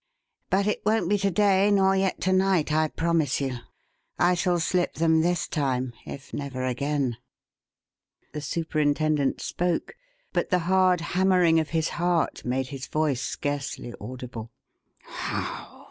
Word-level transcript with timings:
But 0.49 0.65
it 0.65 0.81
won't 0.83 1.07
be 1.09 1.19
to 1.19 1.29
day 1.29 1.69
nor 1.69 1.95
yet 1.95 2.19
to 2.21 2.33
night, 2.33 2.71
I 2.73 2.87
promise 2.87 3.39
you. 3.39 3.59
I 4.17 4.33
shall 4.33 4.59
slip 4.59 4.95
them 4.95 5.21
this 5.21 5.47
time 5.47 5.93
if 6.07 6.33
never 6.33 6.65
again." 6.65 7.17
The 8.33 8.41
superintendent 8.41 9.41
spoke, 9.41 9.93
but 10.33 10.49
the 10.49 10.57
hard 10.65 11.01
hammering 11.01 11.59
of 11.59 11.69
his 11.69 11.89
heart 11.89 12.43
made 12.43 12.69
his 12.69 12.87
voice 12.87 13.21
scarcely 13.21 13.93
audible. 14.01 14.49
"How?" 15.03 15.67